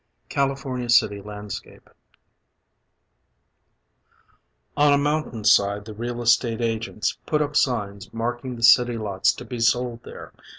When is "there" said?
10.01-10.33